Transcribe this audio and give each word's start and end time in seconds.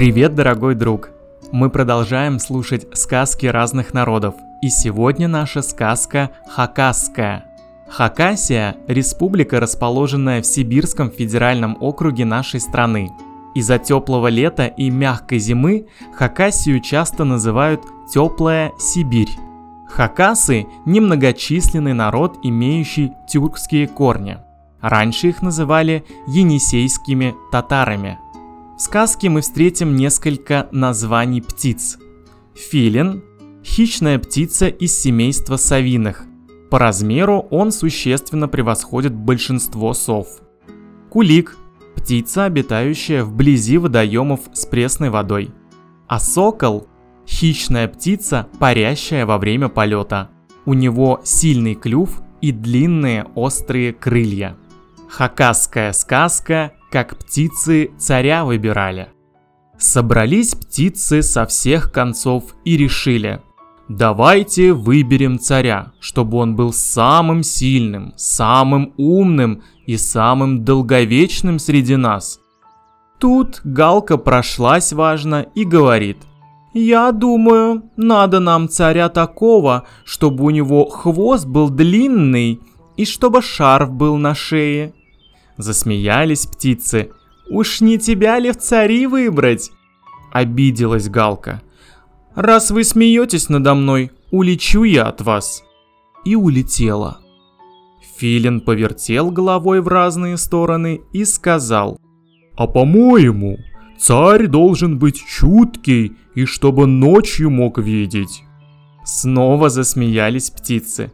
Привет, 0.00 0.34
дорогой 0.34 0.76
друг! 0.76 1.10
Мы 1.52 1.68
продолжаем 1.68 2.38
слушать 2.38 2.86
сказки 2.96 3.44
разных 3.44 3.92
народов, 3.92 4.34
и 4.62 4.70
сегодня 4.70 5.28
наша 5.28 5.60
сказка 5.60 6.30
Хакасская. 6.48 7.44
Хакасия– 7.86 8.76
республика, 8.86 9.60
расположенная 9.60 10.40
в 10.40 10.46
Сибирском 10.46 11.10
федеральном 11.10 11.76
округе 11.80 12.24
нашей 12.24 12.60
страны. 12.60 13.10
Из-за 13.54 13.78
теплого 13.78 14.28
лета 14.28 14.68
и 14.68 14.88
мягкой 14.88 15.38
зимы 15.38 15.86
Хакасию 16.14 16.80
часто 16.80 17.24
называют 17.24 17.82
«теплая 18.10 18.72
Сибирь». 18.78 19.36
Хакасы– 19.86 20.66
немногочисленный 20.86 21.92
народ, 21.92 22.38
имеющий 22.42 23.12
тюркские 23.28 23.86
корни. 23.86 24.38
Раньше 24.80 25.28
их 25.28 25.42
называли 25.42 26.06
енисейскими 26.26 27.34
татарами. 27.52 28.18
В 28.80 28.82
сказке 28.82 29.28
мы 29.28 29.42
встретим 29.42 29.94
несколько 29.94 30.66
названий 30.72 31.42
птиц. 31.42 31.98
Филин– 32.54 33.22
хищная 33.62 34.18
птица 34.18 34.68
из 34.68 34.98
семейства 34.98 35.56
совиных. 35.56 36.24
По 36.70 36.78
размеру 36.78 37.46
он 37.50 37.72
существенно 37.72 38.48
превосходит 38.48 39.12
большинство 39.14 39.92
сов. 39.92 40.28
Кулик– 41.10 41.58
птица, 41.94 42.46
обитающая 42.46 43.22
вблизи 43.22 43.76
водоемов 43.76 44.40
с 44.54 44.64
пресной 44.64 45.10
водой. 45.10 45.50
А 46.08 46.18
сокол– 46.18 46.88
хищная 47.28 47.86
птица, 47.86 48.46
парящая 48.58 49.26
во 49.26 49.36
время 49.36 49.68
полета. 49.68 50.30
У 50.64 50.72
него 50.72 51.20
сильный 51.22 51.74
клюв 51.74 52.22
и 52.40 52.50
длинные 52.50 53.26
острые 53.34 53.92
крылья. 53.92 54.56
Хакасская 55.06 55.92
сказка, 55.92 56.72
как 56.90 57.16
птицы 57.16 57.90
царя 57.98 58.44
выбирали. 58.44 59.08
Собрались 59.78 60.54
птицы 60.54 61.22
со 61.22 61.46
всех 61.46 61.90
концов 61.92 62.54
и 62.64 62.76
решили, 62.76 63.40
давайте 63.88 64.72
выберем 64.72 65.38
царя, 65.38 65.92
чтобы 66.00 66.36
он 66.38 66.54
был 66.54 66.72
самым 66.72 67.42
сильным, 67.42 68.12
самым 68.16 68.92
умным 68.98 69.62
и 69.86 69.96
самым 69.96 70.64
долговечным 70.64 71.58
среди 71.58 71.96
нас. 71.96 72.40
Тут 73.18 73.60
Галка 73.64 74.16
прошлась 74.18 74.92
важно 74.92 75.46
и 75.54 75.64
говорит, 75.64 76.18
«Я 76.72 77.10
думаю, 77.10 77.82
надо 77.96 78.38
нам 78.38 78.68
царя 78.68 79.08
такого, 79.08 79.86
чтобы 80.04 80.44
у 80.44 80.50
него 80.50 80.86
хвост 80.86 81.46
был 81.46 81.70
длинный 81.70 82.60
и 82.96 83.04
чтобы 83.04 83.42
шарф 83.42 83.90
был 83.90 84.16
на 84.16 84.34
шее, 84.34 84.94
Засмеялись 85.56 86.46
птицы. 86.46 87.10
«Уж 87.48 87.80
не 87.80 87.98
тебя 87.98 88.38
ли 88.38 88.52
в 88.52 88.58
цари 88.58 89.06
выбрать?» 89.06 89.70
Обиделась 90.32 91.08
Галка. 91.08 91.62
«Раз 92.34 92.70
вы 92.70 92.84
смеетесь 92.84 93.48
надо 93.48 93.74
мной, 93.74 94.12
улечу 94.30 94.84
я 94.84 95.04
от 95.06 95.20
вас». 95.20 95.64
И 96.24 96.36
улетела. 96.36 97.18
Филин 98.18 98.60
повертел 98.60 99.30
головой 99.30 99.80
в 99.80 99.88
разные 99.88 100.36
стороны 100.36 101.00
и 101.12 101.24
сказал. 101.24 101.98
«А 102.56 102.66
по-моему, 102.66 103.58
царь 103.98 104.46
должен 104.46 104.98
быть 104.98 105.24
чуткий 105.26 106.12
и 106.34 106.44
чтобы 106.44 106.86
ночью 106.86 107.50
мог 107.50 107.78
видеть». 107.78 108.44
Снова 109.04 109.70
засмеялись 109.70 110.50
птицы. 110.50 111.10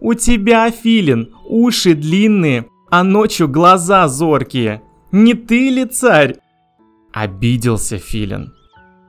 «У 0.00 0.14
тебя, 0.14 0.70
Филин, 0.70 1.34
уши 1.44 1.94
длинные, 1.94 2.66
а 2.96 3.02
ночью 3.02 3.48
глаза 3.48 4.06
зоркие. 4.06 4.80
Не 5.10 5.34
ты 5.34 5.68
ли 5.68 5.84
царь?» 5.84 6.36
Обиделся 7.12 7.98
Филин. 7.98 8.52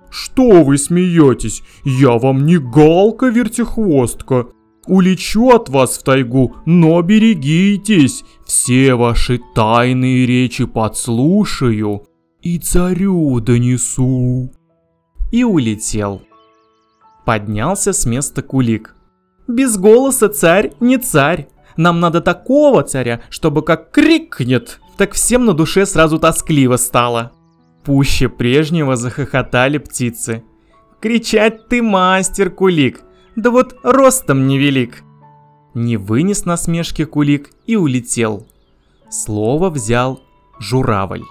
«Что 0.09 0.64
вы 0.64 0.80
смеетесь? 0.80 1.61
Я 1.83 2.18
вам 2.18 2.47
не 2.47 2.57
галка-вертихвостка. 2.57 4.47
Улечу 4.88 5.50
от 5.50 5.69
вас 5.69 6.00
в 6.00 6.03
тайгу, 6.03 6.56
но 6.66 7.00
берегитесь, 7.03 8.24
все 8.47 8.95
ваши 8.95 9.40
тайные 9.53 10.25
речи 10.25 10.66
подслушаю 10.66 12.07
и 12.41 12.57
царю 12.57 13.40
донесу». 13.40 14.50
И 15.31 15.44
улетел. 15.44 16.24
Поднялся 17.24 17.94
с 17.94 18.07
места 18.07 18.41
кулик. 18.41 18.95
«Без 19.47 19.78
голоса 19.78 20.28
царь 20.29 20.74
не 20.79 20.97
царь, 20.97 21.50
нам 21.78 22.00
надо 22.00 22.22
такого 22.22 22.84
царя, 22.84 23.22
чтобы 23.30 23.62
как 23.62 23.91
крикнет, 23.91 24.80
так 24.97 25.13
всем 25.13 25.46
на 25.46 25.53
душе 25.53 25.86
сразу 25.86 26.19
тоскливо 26.19 26.78
стало. 26.78 27.31
Пуще 27.84 28.30
прежнего 28.30 28.96
захохотали 28.96 29.78
птицы. 29.78 30.44
Кричать 31.02 31.68
ты 31.68 31.81
мастер, 31.84 32.50
Кулик, 32.50 33.02
да 33.36 33.52
вот 33.52 33.75
ростом 33.84 34.47
невелик. 34.47 35.03
Не 35.74 35.97
вынес 35.97 36.46
насмешки 36.46 37.03
Кулик 37.03 37.52
и 37.68 37.75
улетел. 37.75 38.47
Слово 39.09 39.69
взял 39.69 40.22
журавль. 40.59 41.24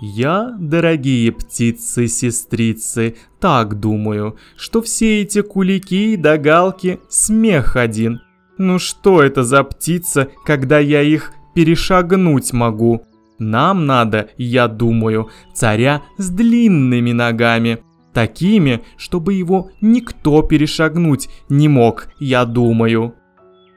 Я, 0.00 0.54
дорогие 0.60 1.32
птицы-сестрицы, 1.32 3.16
так 3.40 3.80
думаю, 3.80 4.36
что 4.56 4.80
все 4.80 5.22
эти 5.22 5.42
кулики 5.42 6.12
и 6.12 6.16
догалки 6.16 7.00
смех 7.08 7.74
один– 7.74 8.20
ну 8.58 8.78
что 8.78 9.22
это 9.22 9.42
за 9.42 9.62
птица, 9.64 10.28
когда 10.44 10.78
я 10.78 11.02
их 11.02 11.32
перешагнуть 11.54 12.52
могу? 12.52 13.02
Нам 13.38 13.86
надо, 13.86 14.30
я 14.36 14.66
думаю, 14.68 15.30
царя 15.54 16.02
с 16.16 16.28
длинными 16.28 17.12
ногами. 17.12 17.78
Такими, 18.12 18.82
чтобы 18.96 19.34
его 19.34 19.70
никто 19.80 20.42
перешагнуть 20.42 21.28
не 21.48 21.68
мог, 21.68 22.08
я 22.18 22.44
думаю. 22.44 23.14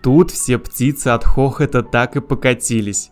Тут 0.01 0.31
все 0.31 0.57
птицы 0.57 1.09
от 1.09 1.23
хохота 1.23 1.83
так 1.83 2.15
и 2.15 2.21
покатились. 2.21 3.11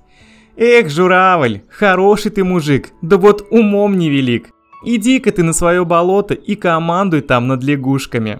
Эх, 0.57 0.89
журавль, 0.89 1.61
хороший 1.69 2.31
ты 2.31 2.43
мужик, 2.43 2.89
да 3.01 3.17
вот 3.17 3.47
умом 3.51 3.97
невелик. 3.97 4.49
Иди-ка 4.83 5.31
ты 5.31 5.43
на 5.43 5.53
свое 5.53 5.85
болото 5.85 6.33
и 6.33 6.55
командуй 6.55 7.21
там 7.21 7.47
над 7.47 7.63
лягушками. 7.63 8.39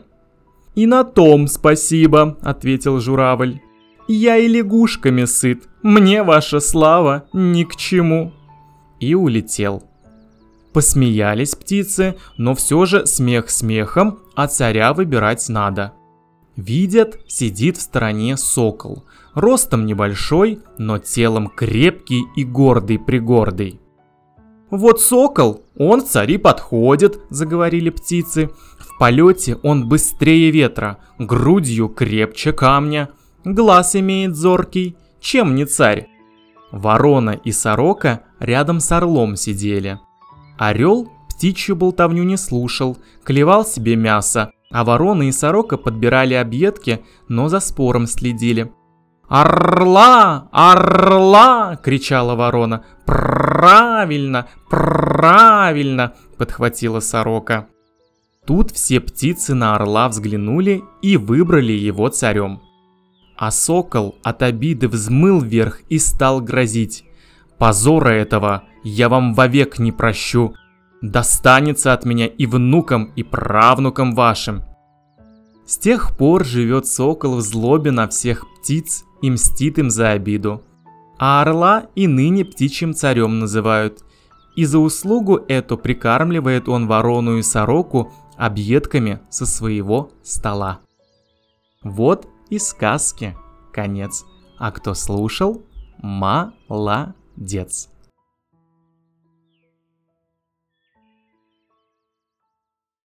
«И 0.79 0.85
на 0.85 1.03
том 1.03 1.47
спасибо»,— 1.47 2.37
ответил 2.41 3.01
журавль. 3.01 3.59
«Я 4.07 4.37
и 4.37 4.47
лягушками 4.47 5.25
сыт, 5.25 5.67
мне 5.83 6.23
ваша 6.23 6.61
слава 6.61 7.25
ни 7.33 7.65
к 7.65 7.75
чему». 7.75 8.31
И 9.01 9.13
улетел. 9.13 9.83
Посмеялись 10.71 11.53
птицы, 11.53 12.15
но 12.37 12.55
все 12.55 12.85
же 12.85 13.05
смех 13.05 13.49
смехом, 13.49 14.19
а 14.35 14.47
царя 14.47 14.93
выбирать 14.93 15.49
надо. 15.49 15.91
Видят, 16.55 17.19
сидит 17.27 17.75
в 17.75 17.81
стороне 17.81 18.37
сокол. 18.37 19.03
Ростом 19.33 19.85
небольшой, 19.85 20.59
но 20.77 20.97
телом 20.97 21.49
крепкий 21.49 22.21
и 22.37 22.45
гордый-пригордый. 22.45 23.81
«Вот 24.71 25.01
сокол, 25.01 25.63
он 25.77 26.05
цари 26.05 26.37
подходит»,— 26.37 27.19
заговорили 27.29 27.89
птицы 27.89 28.49
полете 28.99 29.57
он 29.63 29.87
быстрее 29.87 30.51
ветра, 30.51 30.99
грудью 31.17 31.87
крепче 31.87 32.51
камня, 32.51 33.09
глаз 33.43 33.95
имеет 33.95 34.35
зоркий, 34.35 34.95
чем 35.19 35.55
не 35.55 35.65
царь. 35.65 36.07
Ворона 36.71 37.31
и 37.31 37.51
сорока 37.51 38.21
рядом 38.39 38.79
с 38.79 38.91
орлом 38.91 39.35
сидели. 39.37 39.99
Орел 40.59 41.09
птичью 41.29 41.77
болтовню 41.77 42.23
не 42.23 42.37
слушал, 42.37 42.97
клевал 43.23 43.65
себе 43.65 43.95
мясо, 43.95 44.51
а 44.69 44.83
ворона 44.83 45.23
и 45.23 45.31
сорока 45.31 45.77
подбирали 45.77 46.33
объедки, 46.33 47.03
но 47.29 47.47
за 47.47 47.61
спором 47.61 48.05
следили. 48.05 48.71
«Орла! 49.29 50.49
Орла!»– 50.51 51.75
кричала 51.83 52.35
ворона. 52.35 52.83
«Правильно! 53.05 54.47
Правильно!»– 54.69 56.13
подхватила 56.37 56.99
сорока. 56.99 57.67
Тут 58.47 58.71
все 58.71 58.99
птицы 58.99 59.53
на 59.53 59.75
орла 59.75 60.09
взглянули 60.09 60.81
и 61.03 61.15
выбрали 61.15 61.73
его 61.73 62.09
царем. 62.09 62.61
А 63.37 63.51
сокол 63.51 64.15
от 64.23 64.41
обиды 64.41 64.87
взмыл 64.87 65.39
вверх 65.39 65.81
и 65.89 65.99
стал 65.99 66.41
грозить. 66.41 67.05
«Позора 67.59 68.09
этого 68.09 68.63
я 68.83 69.09
вам 69.09 69.35
вовек 69.35 69.77
не 69.77 69.91
прощу. 69.91 70.55
Достанется 71.03 71.93
от 71.93 72.03
меня 72.03 72.25
и 72.25 72.47
внукам, 72.47 73.11
и 73.15 73.21
правнукам 73.21 74.15
вашим». 74.15 74.63
С 75.67 75.77
тех 75.77 76.17
пор 76.17 76.43
живет 76.45 76.87
сокол 76.87 77.35
в 77.35 77.41
злобе 77.41 77.91
на 77.91 78.07
всех 78.07 78.43
птиц 78.57 79.03
и 79.21 79.29
мстит 79.29 79.79
им 79.79 79.89
за 79.89 80.11
обиду. 80.11 80.63
А 81.17 81.41
орла 81.41 81.87
и 81.95 82.07
ныне 82.07 82.45
птичьим 82.45 82.93
царем 82.93 83.39
называют. 83.39 84.03
И 84.55 84.65
за 84.65 84.79
услугу 84.79 85.41
эту 85.47 85.77
прикармливает 85.77 86.69
он 86.69 86.87
ворону 86.87 87.37
и 87.37 87.41
сороку 87.41 88.11
объедками 88.37 89.19
со 89.29 89.45
своего 89.45 90.11
стола. 90.23 90.79
Вот 91.83 92.27
и 92.49 92.57
сказки 92.57 93.35
конец. 93.73 94.25
А 94.57 94.71
кто 94.71 94.93
слушал, 94.93 95.63
молодец. 96.01 97.89